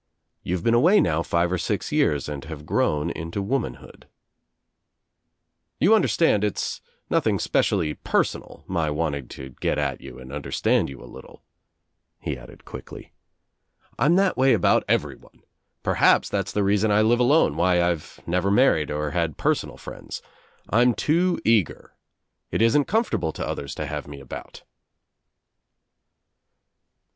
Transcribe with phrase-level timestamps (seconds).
[0.41, 4.07] You've been away now five or six years and have grown into womanhood,
[5.79, 6.81] "You understand it's
[7.11, 11.43] nothing specially personal, my wanting to get at you and understand you a little,"
[12.19, 13.13] he added quickly.
[13.99, 15.43] "I'm that way about everyone.
[15.83, 20.23] Perhaps that's the reason I live alone, why I've never married or had personal friends.
[20.71, 21.93] I'm too eager.
[22.49, 24.63] It isn't comfortable to others to have me about."